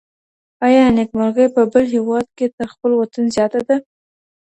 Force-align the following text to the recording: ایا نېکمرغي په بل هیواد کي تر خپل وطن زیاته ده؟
ایا 0.65 0.83
نېکمرغي 0.95 1.47
په 1.55 1.61
بل 1.71 1.85
هیواد 1.95 2.27
کي 2.37 2.45
تر 2.55 2.67
خپل 2.73 2.91
وطن 2.95 3.25
زیاته 3.35 3.61
ده؟ 3.67 3.75